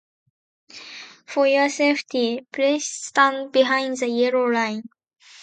[1.27, 4.89] For your safety, please stand behind the yellow line.